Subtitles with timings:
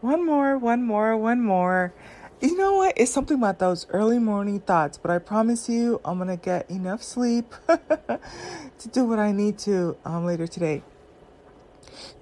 [0.00, 1.92] One more, one more, one more.
[2.40, 2.94] You know what?
[2.96, 7.02] It's something about those early morning thoughts, but I promise you, I'm gonna get enough
[7.02, 10.82] sleep to do what I need to um, later today.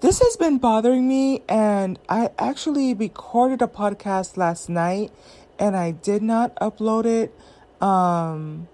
[0.01, 5.13] This has been bothering me, and I actually recorded a podcast last night,
[5.57, 7.33] and I did not upload it
[7.81, 8.67] um,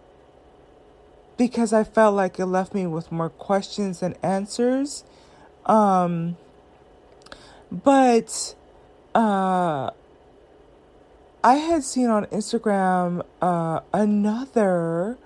[1.36, 5.05] because I felt like it left me with more questions than answers.
[5.66, 6.39] Um,
[7.71, 8.55] but
[9.14, 9.90] uh,
[11.43, 15.18] I had seen on Instagram uh, another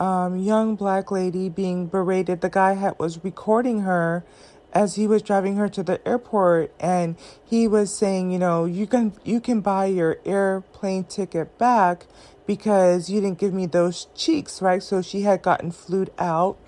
[0.00, 2.40] um, young black lady being berated.
[2.40, 4.24] The guy had was recording her
[4.72, 8.86] as he was driving her to the airport, and he was saying, you know, you
[8.86, 12.06] can you can buy your airplane ticket back
[12.46, 14.82] because you didn't give me those cheeks, right?
[14.82, 16.58] So she had gotten flued out.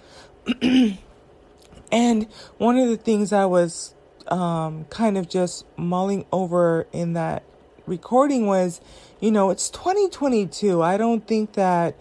[1.91, 2.29] and
[2.59, 3.94] one of the things I was
[4.29, 7.43] um, kind of just mulling over in that
[7.87, 8.81] recording was,
[9.21, 10.83] you know, it's 2022.
[10.83, 11.95] I don't think that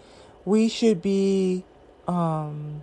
[0.44, 1.64] we should be
[2.06, 2.82] um,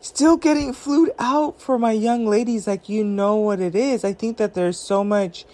[0.00, 2.66] still getting flued out for my young ladies.
[2.66, 4.04] Like, you know what it is.
[4.04, 5.44] I think that there's so much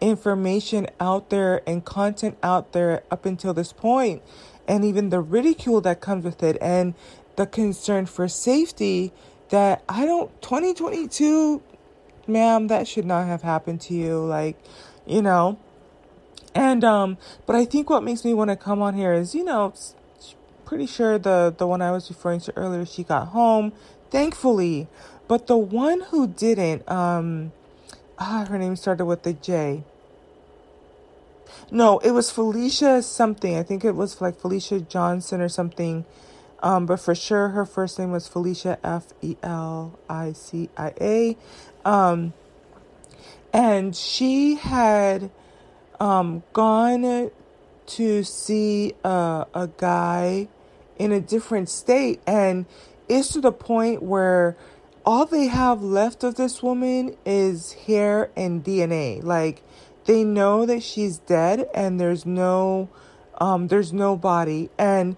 [0.00, 4.22] information out there and content out there up until this point,
[4.66, 6.94] and even the ridicule that comes with it, and
[7.36, 9.12] the concern for safety
[9.50, 11.62] that I don't 2022
[12.30, 14.24] ma'am, that should not have happened to you.
[14.24, 14.56] Like,
[15.06, 15.58] you know.
[16.54, 19.44] And um, but I think what makes me want to come on here is, you
[19.44, 19.72] know,
[20.64, 23.72] pretty sure the the one I was referring to earlier, she got home,
[24.10, 24.88] thankfully.
[25.28, 27.52] But the one who didn't, um,
[28.18, 29.84] ah, her name started with the J.
[31.70, 33.56] No, it was Felicia something.
[33.56, 36.04] I think it was like Felicia Johnson or something.
[36.62, 40.92] Um, but for sure, her first name was Felicia F E L I C I
[41.00, 41.36] A.
[41.84, 42.32] Um,
[43.52, 45.30] and she had
[45.98, 47.30] um, gone
[47.86, 50.48] to see a, a guy
[50.98, 52.66] in a different state, and
[53.08, 54.56] it's to the point where
[55.04, 59.22] all they have left of this woman is hair and DNA.
[59.22, 59.62] Like
[60.04, 62.88] they know that she's dead, and there's no,
[63.40, 65.16] um, there's no body, and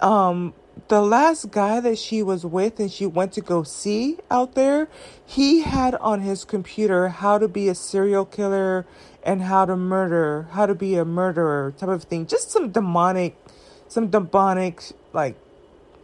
[0.00, 0.54] um,
[0.90, 4.88] the last guy that she was with and she went to go see out there,
[5.24, 8.84] he had on his computer how to be a serial killer
[9.22, 12.26] and how to murder, how to be a murderer type of thing.
[12.26, 13.36] Just some demonic,
[13.86, 15.36] some demonic, like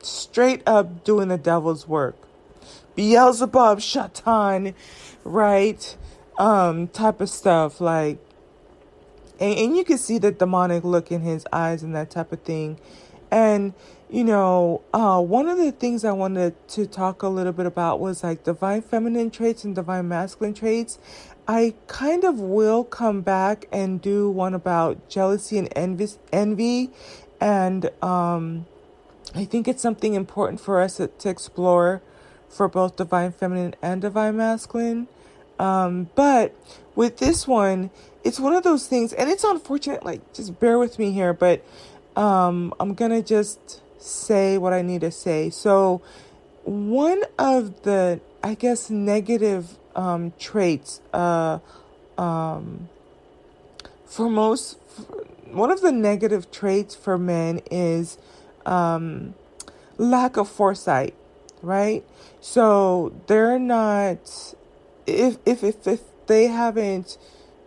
[0.02, 2.16] straight up doing the devil's work.
[2.94, 4.72] Beelzebub, Shatan,
[5.24, 5.96] right?
[6.38, 7.80] Um, type of stuff.
[7.80, 8.18] Like,
[9.40, 12.42] and, and you can see the demonic look in his eyes and that type of
[12.42, 12.78] thing.
[13.32, 13.74] And
[14.08, 17.98] you know, uh, one of the things I wanted to talk a little bit about
[17.98, 20.98] was like divine feminine traits and divine masculine traits.
[21.48, 26.90] I kind of will come back and do one about jealousy and envy, envy,
[27.40, 28.66] and um,
[29.34, 32.00] I think it's something important for us to, to explore
[32.48, 35.08] for both divine feminine and divine masculine.
[35.58, 36.54] Um, but
[36.94, 37.90] with this one,
[38.22, 40.04] it's one of those things, and it's unfortunate.
[40.04, 41.64] Like, just bear with me here, but
[42.16, 45.50] um, I'm gonna just say what I need to say.
[45.50, 46.02] So,
[46.64, 51.58] one of the, I guess, negative um, traits uh,
[52.18, 52.88] um,
[54.04, 54.78] for most,
[55.50, 58.18] one of the negative traits for men is
[58.64, 59.34] um,
[59.98, 61.14] lack of foresight,
[61.62, 62.04] right?
[62.40, 64.54] So they're not,
[65.06, 67.18] if if if, if they haven't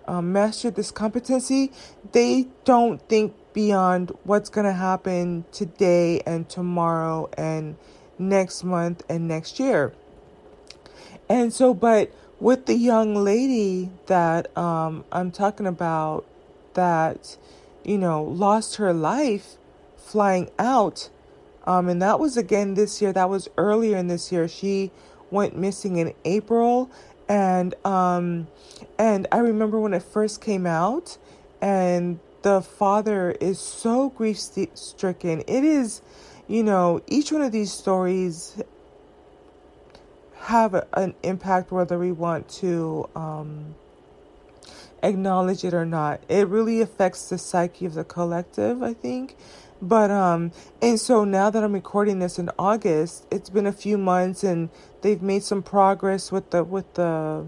[0.07, 1.71] um, mastered this competency,
[2.11, 7.75] they don't think beyond what's going to happen today and tomorrow and
[8.17, 9.93] next month and next year.
[11.27, 16.25] And so, but with the young lady that um, I'm talking about
[16.73, 17.37] that,
[17.83, 19.55] you know, lost her life
[19.97, 21.09] flying out,
[21.65, 24.47] um, and that was again this year, that was earlier in this year.
[24.47, 24.91] She
[25.29, 26.89] went missing in April.
[27.27, 28.47] And um,
[28.97, 31.19] and I remember when it first came out,
[31.61, 35.41] and the father is so grief stricken.
[35.47, 36.01] It is,
[36.47, 38.61] you know, each one of these stories
[40.41, 43.75] have an impact whether we want to um,
[45.03, 46.21] acknowledge it or not.
[46.29, 49.35] It really affects the psyche of the collective, I think.
[49.81, 50.51] But um
[50.81, 54.69] and so now that I'm recording this in August, it's been a few months and
[55.01, 57.47] they've made some progress with the with the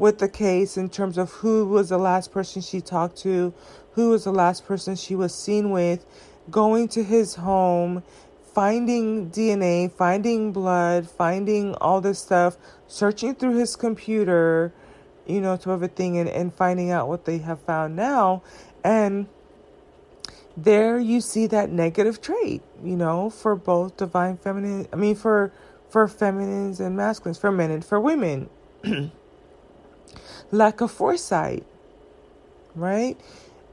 [0.00, 3.52] with the case in terms of who was the last person she talked to,
[3.92, 6.06] who was the last person she was seen with,
[6.50, 8.02] going to his home,
[8.54, 12.56] finding DNA, finding blood, finding all this stuff,
[12.88, 14.72] searching through his computer,
[15.26, 18.42] you know, to of a thing and, and finding out what they have found now.
[18.82, 19.28] And
[20.56, 25.52] there you see that negative trait, you know, for both divine feminine, I mean, for,
[25.90, 28.48] for feminines and masculines, for men and for women.
[30.52, 31.64] Lack of foresight,
[32.74, 33.16] right?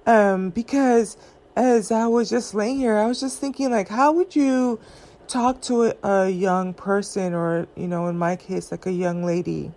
[0.06, 1.18] Um, because
[1.56, 4.80] as I was just laying here, I was just thinking, like, how would you
[5.28, 9.24] talk to a, a young person, or, you know, in my case, like a young
[9.24, 9.72] lady?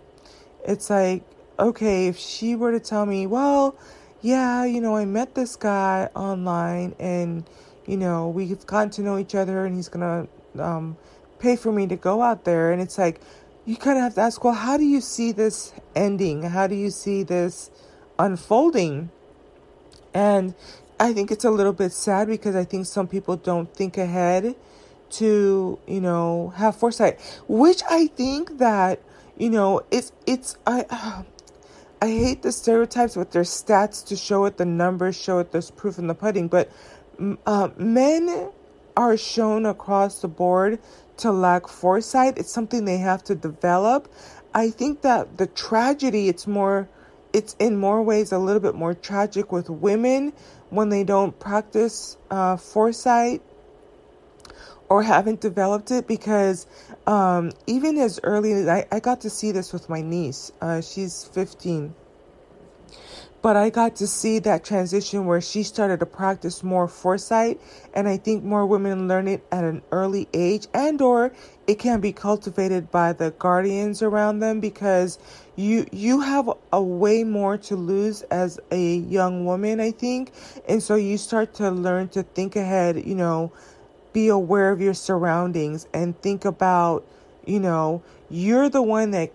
[0.63, 1.23] It's like,
[1.59, 3.75] okay, if she were to tell me, well,
[4.21, 7.43] yeah, you know, I met this guy online and,
[7.87, 10.97] you know, we've gotten to know each other and he's going to um,
[11.39, 12.71] pay for me to go out there.
[12.71, 13.21] And it's like,
[13.65, 16.43] you kind of have to ask, well, how do you see this ending?
[16.43, 17.69] How do you see this
[18.17, 19.11] unfolding?
[20.13, 20.55] And
[20.99, 24.55] I think it's a little bit sad because I think some people don't think ahead
[25.11, 29.01] to, you know, have foresight, which I think that,
[29.37, 31.23] you know, it's, it's, I, uh,
[32.03, 35.69] I hate the stereotypes with their stats to show it, the numbers show it, there's
[35.69, 36.71] proof in the pudding, but
[37.45, 38.49] uh, men
[38.97, 40.79] are shown across the board
[41.21, 42.37] to lack foresight.
[42.37, 44.11] It's something they have to develop.
[44.53, 46.89] I think that the tragedy, it's more,
[47.33, 50.33] it's in more ways a little bit more tragic with women
[50.69, 53.41] when they don't practice uh, foresight
[54.89, 56.67] or haven't developed it because
[57.07, 60.81] um, even as early as I, I got to see this with my niece, uh,
[60.81, 61.95] she's 15
[63.41, 67.59] but I got to see that transition where she started to practice more foresight
[67.93, 71.31] and I think more women learn it at an early age and or
[71.67, 75.17] it can be cultivated by the guardians around them because
[75.55, 80.31] you you have a way more to lose as a young woman I think.
[80.67, 83.51] And so you start to learn to think ahead, you know,
[84.13, 87.05] be aware of your surroundings and think about,
[87.45, 89.31] you know, you're the one that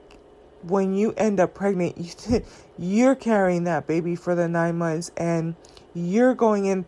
[0.62, 1.96] when you end up pregnant,
[2.30, 2.42] you
[2.78, 5.54] you're carrying that baby for the nine months and
[5.94, 6.84] you're going in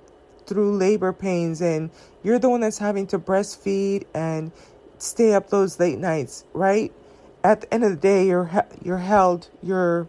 [0.47, 1.91] through labor pains and
[2.23, 4.51] you're the one that's having to breastfeed and
[4.99, 6.93] stay up those late nights, right?
[7.45, 8.51] At the end of the day, you're
[8.83, 10.09] you're held, you're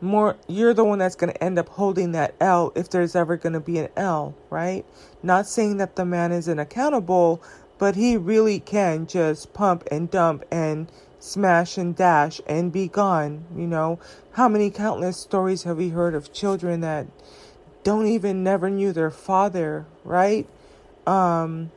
[0.00, 3.36] more you're the one that's going to end up holding that L if there's ever
[3.36, 4.84] going to be an L, right?
[5.22, 7.42] Not saying that the man isn't accountable,
[7.78, 10.90] but he really can just pump and dump and
[11.26, 13.44] smash and dash and be gone.
[13.54, 13.98] You know,
[14.32, 17.06] how many countless stories have we heard of children that
[17.82, 20.46] don't even never knew their father, right?
[21.06, 21.70] Um,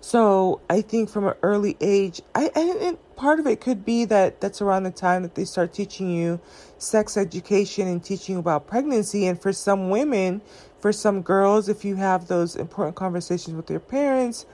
[0.00, 4.40] so I think from an early age, I and part of it could be that
[4.40, 6.40] that's around the time that they start teaching you
[6.78, 9.26] sex education and teaching about pregnancy.
[9.26, 10.42] And for some women,
[10.78, 14.46] for some girls, if you have those important conversations with your parents,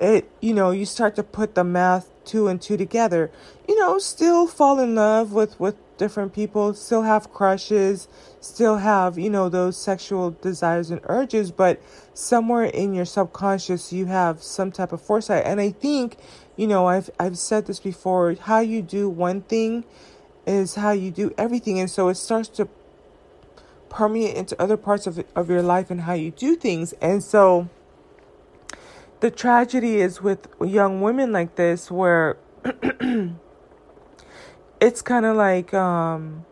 [0.00, 3.30] it you know you start to put the math two and two together
[3.68, 8.06] you know still fall in love with with different people still have crushes
[8.40, 11.80] still have you know those sexual desires and urges but
[12.14, 15.44] somewhere in your subconscious you have some type of foresight.
[15.44, 16.16] And i think
[16.56, 19.84] you know i've i've said this before how you do one thing
[20.48, 21.78] is how you do everything.
[21.78, 22.68] And so it starts to
[23.90, 26.94] permeate into other parts of of your life and how you do things.
[26.94, 27.68] And so
[29.20, 32.36] the tragedy is with young women like this where
[34.80, 36.44] it's kind of like um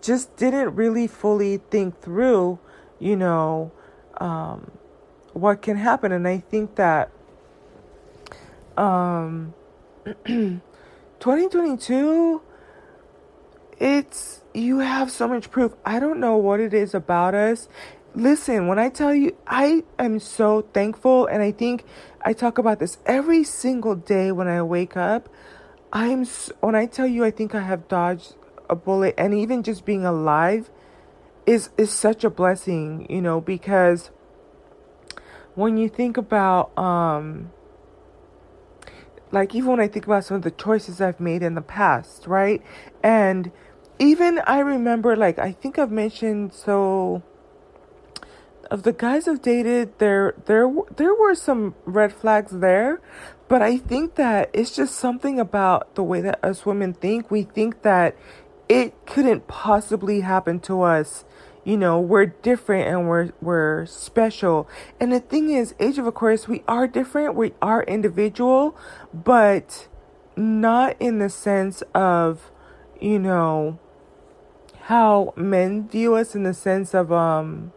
[0.00, 2.58] just didn't really fully think through
[2.98, 3.70] you know
[4.18, 4.70] um
[5.32, 6.12] what can happen.
[6.12, 7.10] And i think that
[8.76, 9.54] um
[10.24, 12.42] 2022
[13.80, 15.74] it's you have so much proof.
[15.84, 17.68] I don't know what it is about us
[18.14, 21.84] listen, when I tell you, I am so thankful, and I think
[22.22, 25.28] I talk about this every single day when I wake up.
[25.92, 26.26] I'm
[26.60, 28.34] when I tell you, I think I have dodged
[28.68, 30.70] a bullet, and even just being alive
[31.46, 34.10] is is such a blessing, you know, because
[35.54, 37.50] when you think about um
[39.30, 42.26] like even when I think about some of the choices I've made in the past,
[42.26, 42.62] right?
[43.02, 43.50] And
[43.98, 47.22] even I remember like I think I've mentioned so
[48.70, 53.00] of the guys I've dated, there there there were some red flags there,
[53.48, 57.30] but I think that it's just something about the way that us women think.
[57.30, 58.16] We think that
[58.68, 61.24] it couldn't possibly happen to us.
[61.64, 64.68] You know, we're different and we're we're special.
[65.00, 67.34] And the thing is, Age of Aquarius, we are different.
[67.34, 68.76] We are individual,
[69.12, 69.88] but
[70.36, 72.50] not in the sense of,
[73.00, 73.78] you know,
[74.82, 77.72] how men view us in the sense of um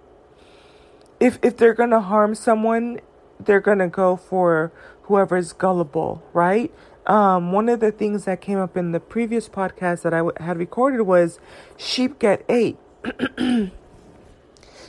[1.21, 2.99] if if they're gonna harm someone,
[3.39, 4.73] they're gonna go for
[5.03, 6.71] whoever's gullible, right?
[7.05, 10.37] um, one of the things that came up in the previous podcast that I w-
[10.39, 11.39] had recorded was
[11.77, 12.77] sheep get ate.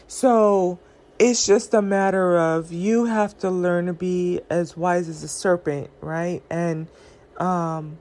[0.06, 0.78] so
[1.18, 5.28] it's just a matter of you have to learn to be as wise as a
[5.28, 6.42] serpent, right?
[6.50, 6.88] And
[7.38, 7.98] um,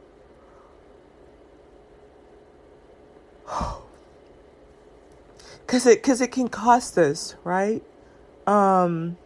[5.65, 7.81] because it because it can cost us, right?
[8.51, 9.17] Um,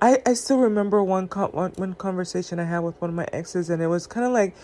[0.00, 3.70] I, I still remember one, one one conversation I had with one of my exes,
[3.70, 4.56] and it was kind of like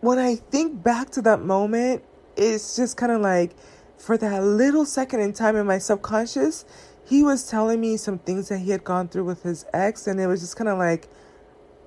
[0.00, 2.04] when I think back to that moment,
[2.36, 3.56] it's just kind of like
[3.96, 6.64] for that little second in time in my subconscious,
[7.04, 10.20] he was telling me some things that he had gone through with his ex, and
[10.20, 11.08] it was just kind of like,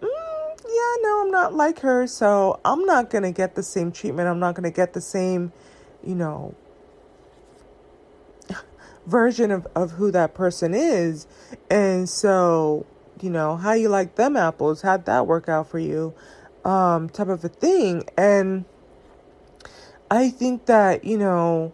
[0.02, 4.28] mm, yeah, no, I'm not like her, so I'm not gonna get the same treatment.
[4.28, 5.54] I'm not gonna get the same,
[6.04, 6.54] you know,
[9.12, 11.28] version of, of who that person is.
[11.70, 12.86] And so,
[13.22, 16.16] you know, how you like them apples, how'd that work out for you?
[16.66, 18.04] Um, type of a thing.
[18.18, 18.66] And
[20.10, 21.74] I think that, you know,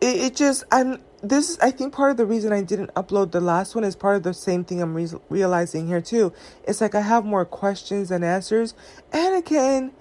[0.00, 3.32] it, it just, I'm, this is, I think part of the reason I didn't upload
[3.32, 6.32] the last one is part of the same thing I'm re- realizing here too.
[6.64, 8.74] It's like I have more questions than answers.
[9.12, 9.92] And again,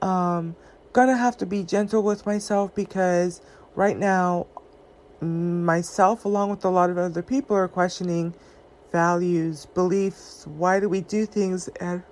[0.00, 0.54] um,
[0.92, 3.40] gonna have to be gentle with myself because
[3.74, 4.46] right now,
[5.20, 8.34] myself, along with a lot of other people, are questioning
[8.92, 10.46] values, beliefs.
[10.46, 11.68] Why do we do things?
[11.80, 12.02] And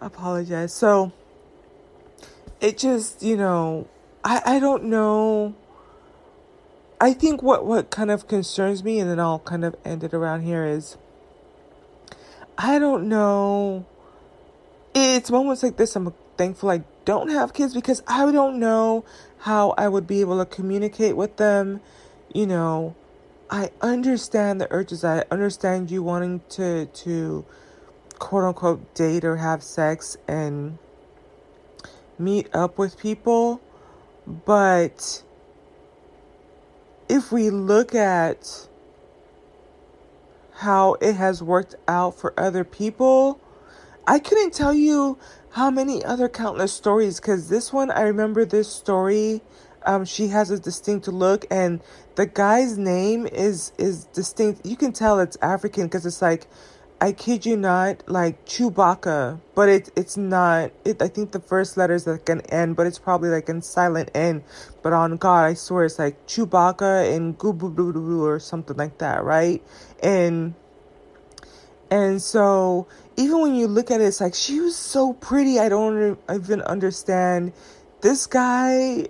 [0.00, 0.72] apologize.
[0.72, 1.12] So
[2.60, 3.88] it just, you know,
[4.24, 5.54] I, I don't know.
[7.00, 10.14] I think what, what kind of concerns me, and then I'll kind of end it
[10.14, 10.96] around here, is
[12.56, 13.84] I don't know.
[14.94, 19.06] It's moments like this I'm thankful I don't have kids because I don't know
[19.38, 21.80] how I would be able to communicate with them.
[22.34, 22.94] You know,
[23.48, 25.04] I understand the urges.
[25.04, 27.46] I understand you wanting to to
[28.18, 30.78] quote unquote date or have sex and
[32.18, 33.60] meet up with people,
[34.44, 35.22] but
[37.08, 38.68] if we look at
[40.54, 43.38] how it has worked out for other people,
[44.06, 45.18] I couldn't tell you
[45.56, 47.18] how many other countless stories?
[47.18, 49.40] Because this one i remember this story
[49.86, 51.80] um, she has a distinct look and
[52.16, 54.66] the guy's name is is distinct.
[54.66, 56.46] You can tell it's african because it's like
[57.00, 61.78] i kid you not like chewbacca but it, it's not it i think the first
[61.78, 64.44] letter is like an n but it's probably like in silent n
[64.82, 69.62] but on god i swear it's like chewbacca and goo or something like that right?
[70.02, 70.54] And
[71.90, 75.58] and so even when you look at it, it's like she was so pretty.
[75.58, 77.52] I don't even understand.
[78.00, 79.08] This guy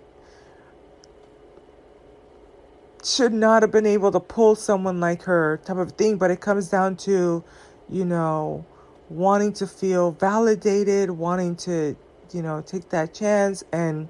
[3.03, 6.17] should not have been able to pull someone like her, type of thing.
[6.19, 7.43] But it comes down to,
[7.89, 8.65] you know,
[9.09, 11.97] wanting to feel validated, wanting to,
[12.33, 14.09] you know, take that chance and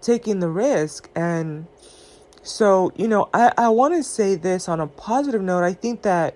[0.00, 1.10] taking the risk.
[1.14, 1.66] And
[2.42, 5.62] so, you know, I, I want to say this on a positive note.
[5.62, 6.34] I think that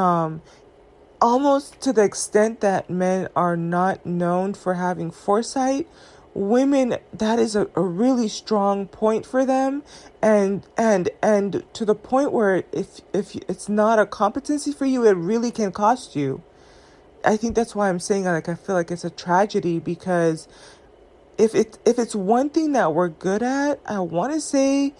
[0.00, 0.42] um,
[1.20, 5.86] almost to the extent that men are not known for having foresight
[6.34, 9.82] women that is a, a really strong point for them.
[10.22, 15.06] And and and to the point where if if it's not a competency for you
[15.06, 16.42] it really can cost you.
[17.24, 20.48] I think that's why i'm saying like i feel like it's a tragedy because
[21.36, 24.94] if it if it's one thing that we're good at i want to say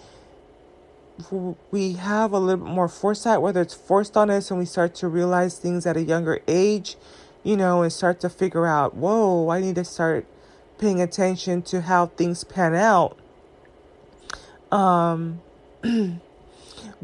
[1.71, 4.95] we have a little bit more foresight, whether it's forced on us and we start
[4.97, 6.97] to realize things at a younger age,
[7.43, 10.27] you know, and start to figure out, whoa, I need to start
[10.79, 13.19] paying attention to how things pan out.
[14.73, 15.41] Um,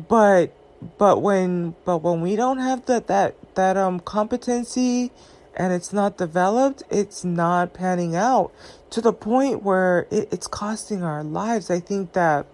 [0.08, 0.52] but
[0.98, 5.10] but when but when we don't have that that that um competency
[5.54, 8.52] and it's not developed, it's not panning out
[8.90, 11.70] to the point where it, it's costing our lives.
[11.70, 12.46] I think that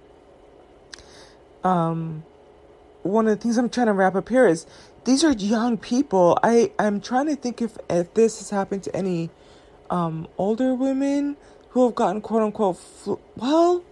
[1.64, 2.24] um,
[3.02, 4.66] one of the things I'm trying to wrap up here is
[5.04, 6.38] these are young people.
[6.42, 9.30] I I'm trying to think if if this has happened to any
[9.90, 11.36] um, older women
[11.70, 13.84] who have gotten quote unquote flu- well,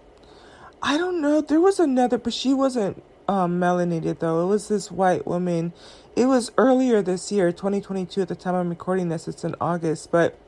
[0.83, 1.41] I don't know.
[1.41, 4.45] There was another, but she wasn't um, melanated though.
[4.45, 5.73] It was this white woman.
[6.17, 8.23] It was earlier this year, 2022.
[8.23, 10.39] At the time I'm recording this, it's in August, but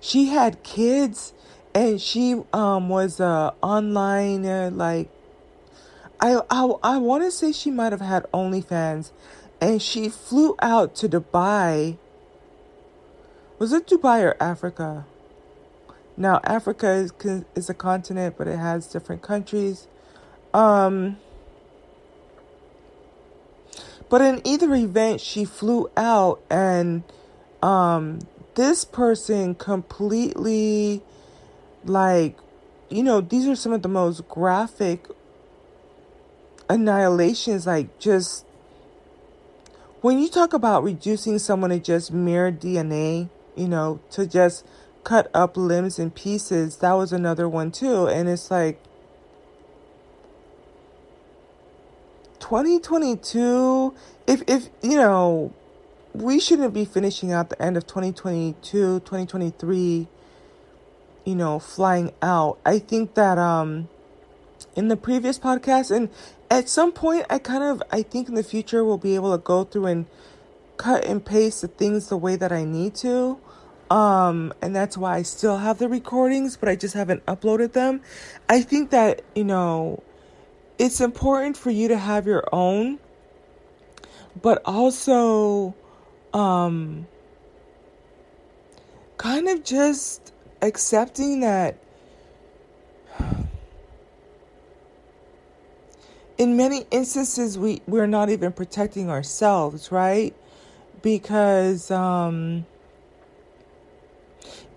[0.00, 1.32] she had kids,
[1.74, 5.10] and she um was a online uh, like
[6.24, 9.10] I I, I want to say she might have had OnlyFans,
[9.60, 11.98] and she flew out to Dubai.
[13.58, 15.04] Was it Dubai or Africa?
[16.16, 17.12] Now Africa is
[17.54, 19.86] is a continent, but it has different countries.
[20.54, 21.18] Um,
[24.08, 27.02] but in either event, she flew out, and
[27.62, 28.20] um,
[28.54, 31.02] this person completely,
[31.84, 32.38] like,
[32.88, 35.08] you know, these are some of the most graphic
[36.68, 38.44] annihilations, like, just
[40.04, 44.66] when you talk about reducing someone to just mere DNA, you know, to just
[45.02, 48.06] cut up limbs and pieces, that was another one too.
[48.06, 48.82] And it's like
[52.40, 53.94] 2022,
[54.26, 55.54] if if you know,
[56.12, 60.06] we shouldn't be finishing out the end of 2022, 2023,
[61.24, 62.58] you know, flying out.
[62.66, 63.88] I think that um
[64.76, 66.10] in the previous podcast and
[66.50, 69.42] at some point I kind of I think in the future we'll be able to
[69.42, 70.06] go through and
[70.76, 73.38] cut and paste the things the way that I need to.
[73.90, 78.00] Um, and that's why I still have the recordings, but I just haven't uploaded them.
[78.48, 80.02] I think that, you know,
[80.78, 82.98] it's important for you to have your own,
[84.40, 85.74] but also,
[86.32, 87.06] um,
[89.18, 91.76] kind of just accepting that
[96.38, 100.34] in many instances we we're not even protecting ourselves right?
[101.02, 102.66] Because um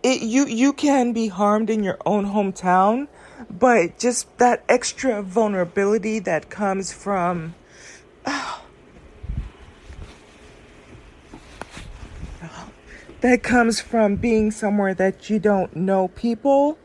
[0.04, 3.08] it you you can be harmed in your own hometown
[3.50, 7.56] but just that extra vulnerability that comes from
[13.22, 16.78] that comes from being somewhere that you don't know people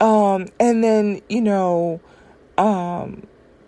[0.00, 2.00] um and then you know
[2.58, 3.26] um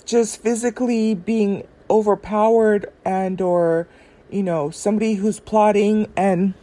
[0.08, 3.86] just physically being overpowered and or
[4.30, 6.54] you know somebody who's plotting and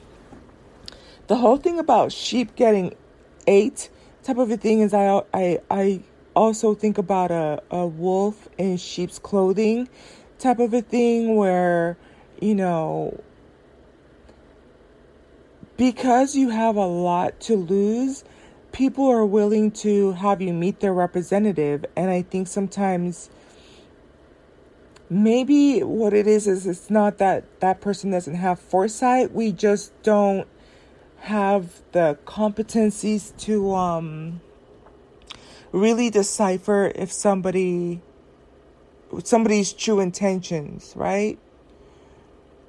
[1.28, 2.94] the whole thing about sheep getting
[3.46, 3.90] ate
[4.24, 6.02] type of a thing is I I I
[6.36, 9.88] also think about a, a wolf in sheep's clothing
[10.40, 11.98] type of a thing where
[12.42, 13.22] you know
[15.78, 18.24] because you have a lot to lose
[18.76, 23.30] people are willing to have you meet their representative and i think sometimes
[25.10, 29.32] maybe what it is is it's not that that person doesn't have foresight.
[29.32, 30.48] We just don't
[31.20, 34.42] have the competencies to um
[35.72, 38.02] really decipher if somebody
[39.24, 41.40] somebody's true intentions right?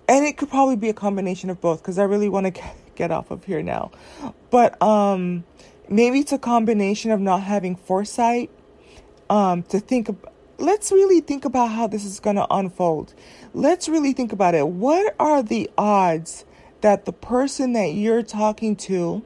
[0.08, 2.62] And it could probably be a combination of both because i really want to
[2.94, 3.90] get off of here now.
[4.50, 5.44] But um
[5.88, 8.50] maybe it's a combination of not having foresight
[9.28, 10.08] um to think
[10.58, 13.14] let's really think about how this is going to unfold.
[13.54, 14.68] Let's really think about it.
[14.68, 16.44] What are the odds
[16.80, 19.22] that the person that you're talking to,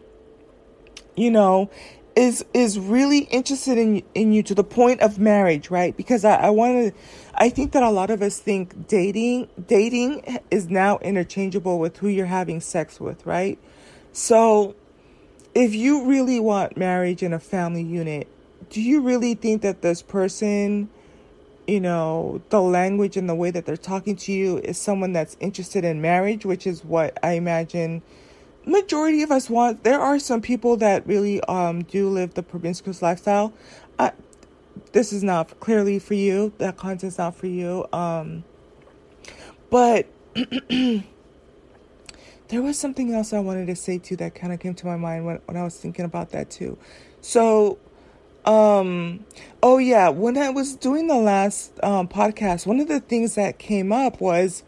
[1.16, 1.70] you know,
[2.16, 5.96] is is really interested in in you to the point of marriage, right?
[5.96, 7.00] Because I, I want to
[7.34, 12.08] I think that a lot of us think dating dating is now interchangeable with who
[12.08, 13.58] you're having sex with, right?
[14.12, 14.74] So
[15.54, 18.28] if you really want marriage and a family unit,
[18.70, 20.88] do you really think that this person
[21.66, 25.36] you know, the language and the way that they're talking to you is someone that's
[25.38, 28.02] interested in marriage, which is what I imagine
[28.66, 29.84] majority of us want.
[29.84, 33.52] There are some people that really um do live the promiscuous lifestyle.
[33.98, 34.12] I,
[34.92, 36.52] this is not clearly for you.
[36.58, 37.86] That content's not for you.
[37.92, 38.44] Um,
[39.70, 40.06] but
[42.50, 44.96] there was something else I wanted to say too that kind of came to my
[44.96, 46.76] mind when when I was thinking about that too.
[47.20, 47.78] So
[48.44, 49.24] um,
[49.62, 53.58] oh yeah, when I was doing the last um, podcast, one of the things that
[53.58, 54.64] came up was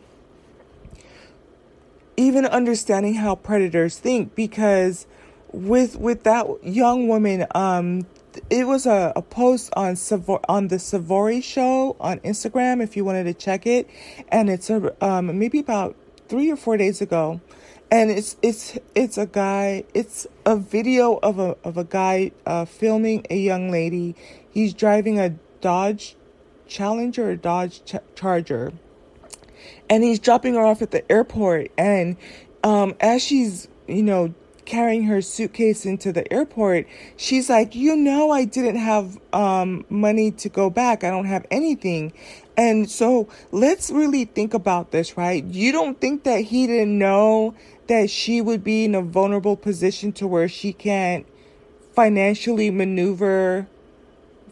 [2.16, 5.06] even understanding how predators think because
[5.50, 8.06] with with that young woman um
[8.48, 13.04] it was a, a post on Savor, on the Savory show on Instagram if you
[13.04, 13.88] wanted to check it
[14.28, 15.94] and it's a um maybe about
[16.28, 17.40] 3 or 4 days ago
[17.92, 22.64] and it's it's it's a guy it's a video of a of a guy uh,
[22.64, 24.16] filming a young lady.
[24.50, 26.16] He's driving a dodge
[26.66, 28.72] challenger or dodge Ch- charger.
[29.90, 31.70] And he's dropping her off at the airport.
[31.76, 32.16] And
[32.64, 38.30] um, as she's you know carrying her suitcase into the airport she's like you know
[38.30, 41.04] i didn't have um, money to go back.
[41.04, 42.12] I don't have anything.
[42.56, 45.44] And so let's really think about this right?
[45.44, 47.54] You don't think that he didn't know
[47.92, 51.26] that she would be in a vulnerable position to where she can't
[51.94, 53.68] financially maneuver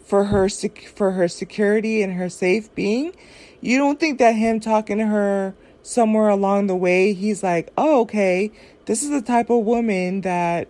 [0.04, 3.14] for her sec- for her security and her safe being
[3.62, 8.02] you don't think that him talking to her somewhere along the way he's like oh
[8.02, 8.52] okay
[8.84, 10.68] this is the type of woman that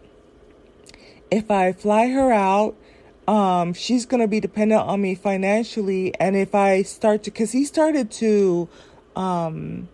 [1.28, 2.76] if i fly her out
[3.26, 6.12] um, she's going to be dependent on me financially.
[6.18, 8.68] And if I start to, because he started to
[9.14, 9.88] um,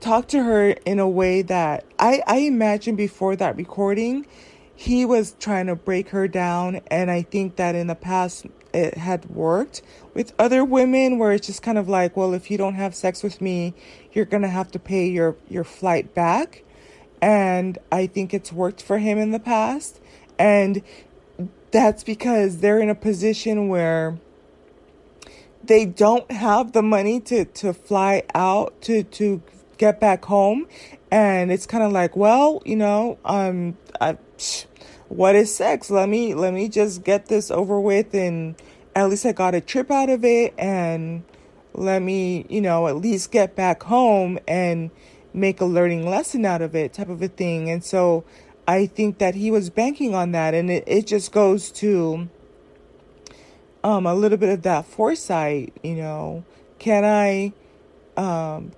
[0.00, 4.26] talk to her in a way that I, I imagine before that recording,
[4.74, 6.80] he was trying to break her down.
[6.88, 9.82] And I think that in the past, it had worked
[10.14, 13.22] with other women where it's just kind of like, well, if you don't have sex
[13.22, 13.74] with me,
[14.12, 16.62] you're going to have to pay your, your flight back.
[17.20, 20.00] And I think it's worked for him in the past.
[20.38, 20.82] And
[21.70, 24.18] that's because they're in a position where
[25.64, 29.42] they don't have the money to, to fly out to, to
[29.78, 30.66] get back home.
[31.10, 34.18] And it's kind of like, well, you know, um, I,
[35.08, 35.90] what is sex?
[35.90, 38.56] Let me, let me just get this over with and
[38.94, 41.24] at least I got a trip out of it and
[41.72, 44.90] let me, you know, at least get back home and
[45.32, 47.70] make a learning lesson out of it type of a thing.
[47.70, 48.24] And so
[48.66, 52.28] I think that he was banking on that, and it, it just goes to
[53.82, 55.72] um, a little bit of that foresight.
[55.82, 56.44] You know,
[56.78, 57.52] can I
[58.20, 58.72] um,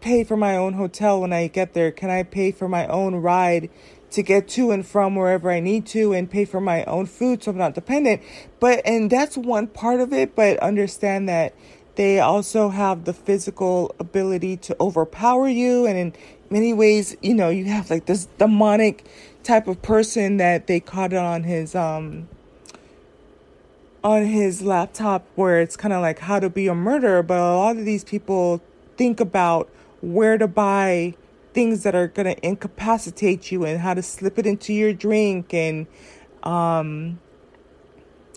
[0.00, 1.90] pay for my own hotel when I get there?
[1.90, 3.70] Can I pay for my own ride
[4.10, 7.42] to get to and from wherever I need to, and pay for my own food
[7.42, 8.22] so I'm not dependent?
[8.58, 10.34] But and that's one part of it.
[10.34, 11.54] But understand that
[11.96, 16.12] they also have the physical ability to overpower you, and in
[16.48, 19.06] many ways, you know, you have like this demonic
[19.42, 22.28] type of person that they caught on his um
[24.02, 27.56] on his laptop where it's kind of like how to be a murderer, but a
[27.56, 28.60] lot of these people
[28.96, 29.68] think about
[30.00, 31.14] where to buy
[31.52, 35.52] things that are going to incapacitate you and how to slip it into your drink
[35.52, 35.86] and
[36.42, 37.18] um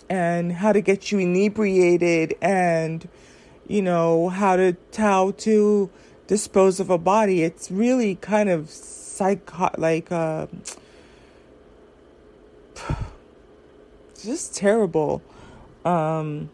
[0.10, 3.08] and how to get you inebriated and
[3.68, 5.90] you know how to how to
[6.28, 7.44] dispose of a body.
[7.44, 10.48] It's really kind of psycho like uh,
[14.22, 15.22] just terrible.
[15.86, 16.50] Um,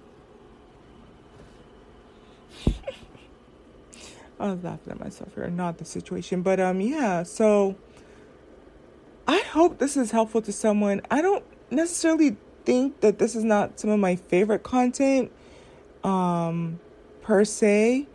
[4.39, 7.23] I was laughing at myself here, not the situation, but um, yeah.
[7.23, 7.75] So
[9.27, 11.01] I hope this is helpful to someone.
[11.11, 15.31] I don't necessarily think that this is not some of my favorite content,
[16.03, 16.79] um,
[17.21, 18.07] per se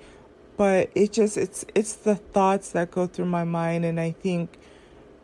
[0.56, 4.58] but it just it's it's the thoughts that go through my mind and i think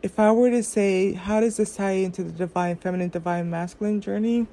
[0.01, 4.01] if i were to say how does this tie into the divine feminine divine masculine
[4.01, 4.47] journey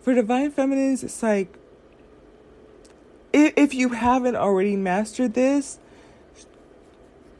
[0.00, 1.56] for divine feminines it's like
[3.32, 5.78] if you haven't already mastered this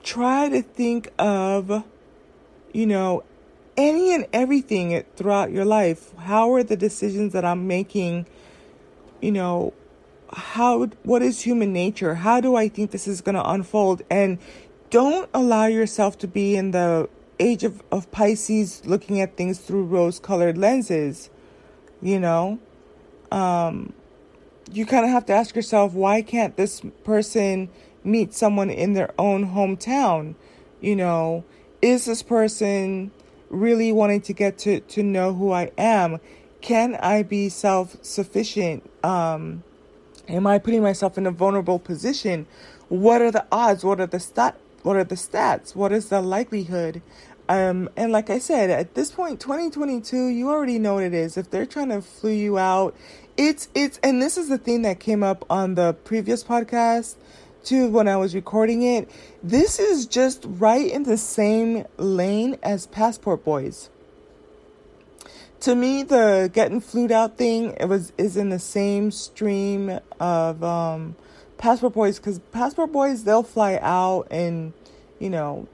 [0.03, 1.85] try to think of
[2.73, 3.23] you know
[3.77, 8.27] any and everything throughout your life how are the decisions that i'm making
[9.21, 9.73] you know
[10.33, 12.17] how what is human nature?
[12.17, 14.03] How do I think this is going to unfold?
[14.11, 14.39] And
[14.91, 19.85] don't allow yourself to be in the age of, of Pisces looking at things through
[19.85, 21.31] rose colored lenses.
[22.03, 22.59] You know,
[23.31, 23.93] um,
[24.73, 27.69] you kind of have to ask yourself, why can't this person
[28.05, 30.35] meet someone in their own hometown?
[30.81, 31.45] You know,
[31.83, 33.11] is this person
[33.49, 36.21] really wanting to get to, to know who I am?
[36.61, 38.89] Can I be self sufficient?
[39.05, 39.65] Um,
[40.31, 42.47] Am I putting myself in a vulnerable position?
[42.89, 43.83] What are the odds?
[43.85, 44.57] What are the stat?
[44.83, 45.75] What are the stats?
[45.75, 47.03] What is the likelihood?
[47.49, 51.37] Um, and like I said, at this point, 2022, you already know what it is.
[51.37, 52.97] If they're trying to flew you out,
[53.41, 57.15] it's it's and this is the thing that came up on the previous podcast
[57.65, 59.11] too when I was recording it.
[59.43, 63.89] This is just right in the same lane as Passport Boys
[65.61, 70.63] to me the getting flued out thing it was is in the same stream of
[70.65, 71.15] um,
[71.59, 74.73] passport boys because passport boys they'll fly out and
[75.19, 75.69] you know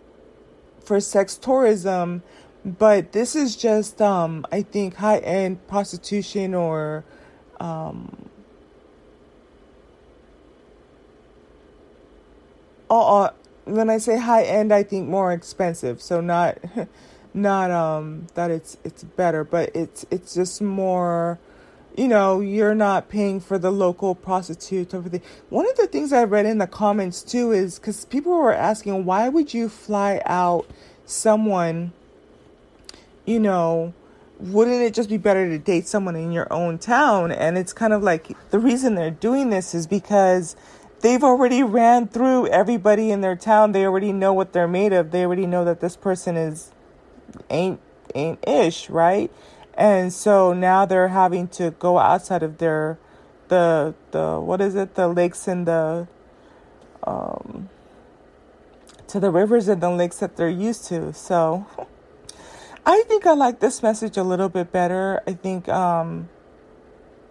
[0.85, 2.23] for sex tourism
[2.65, 7.05] but this is just um, i think high end prostitution or
[7.61, 8.29] um,
[12.91, 13.31] uh,
[13.65, 16.01] when i say high end i think more expensive.
[16.01, 16.59] So not
[17.35, 21.39] not um that it's it's better but it's it's just more
[21.95, 24.93] you know you're not paying for the local prostitute
[25.51, 29.05] one of the things i read in the comments too is because people were asking
[29.05, 30.67] why would you fly out
[31.05, 31.93] someone
[33.27, 33.93] you know
[34.39, 37.93] wouldn't it just be better to date someone in your own town and it's kind
[37.93, 40.57] of like the reason they're doing this is because
[41.01, 45.11] they've already ran through everybody in their town they already know what they're made of
[45.11, 46.71] they already know that this person is
[47.51, 47.81] ain't
[48.15, 49.31] ain't ish, right?
[49.75, 52.99] And so now they're having to go outside of their
[53.49, 56.09] the the what is it the lakes and the
[57.05, 57.69] um
[59.07, 61.13] to the rivers and the lakes that they're used to.
[61.13, 61.67] So
[62.89, 65.21] I think I like this message a little bit better.
[65.27, 66.29] I think um,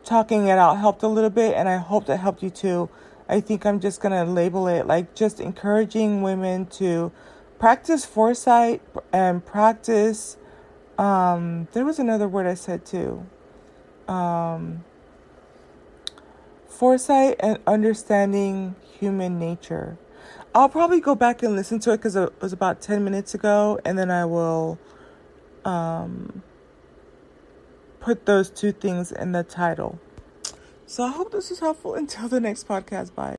[0.03, 2.89] talking it out helped a little bit, and I hope that helped you too.
[3.29, 7.13] I think I'm just gonna label it like just encouraging women to
[7.57, 8.81] practice foresight
[9.13, 10.35] and practice.
[10.97, 13.25] Um, there was another word I said too.
[14.09, 14.83] Um,
[16.67, 19.97] foresight and understanding human nature.
[20.53, 23.79] I'll probably go back and listen to it because it was about 10 minutes ago,
[23.85, 24.77] and then I will
[25.65, 26.43] um,
[27.99, 29.99] put those two things in the title.
[30.85, 31.95] So I hope this is helpful.
[31.95, 33.15] Until the next podcast.
[33.15, 33.33] Bye.